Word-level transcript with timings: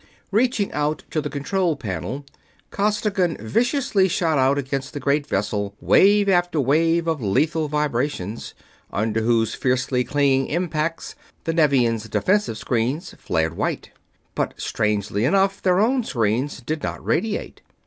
Reaching 0.31 0.71
out 0.73 1.03
to 1.11 1.21
the 1.21 1.29
control 1.29 1.75
panel, 1.75 2.25
Costigan 2.71 3.37
viciously 3.39 4.07
shot 4.07 4.39
out 4.39 4.57
against 4.57 4.93
the 4.93 4.99
great 4.99 5.27
vessel 5.27 5.75
wave 5.79 6.27
after 6.27 6.59
wave 6.59 7.05
of 7.07 7.21
lethal 7.21 7.67
vibrations, 7.67 8.55
under 8.91 9.21
whose 9.21 9.53
fiercely 9.53 10.03
clinging 10.03 10.47
impacts 10.47 11.13
the 11.43 11.53
Nevian 11.53 11.99
defensive 12.09 12.57
screens 12.57 13.13
flared 13.19 13.55
white; 13.55 13.91
but, 14.33 14.59
strangely 14.59 15.23
enough, 15.23 15.61
their 15.61 15.79
own 15.79 16.03
screens 16.03 16.61
did 16.61 16.81
not 16.81 17.05
radiate. 17.05 17.61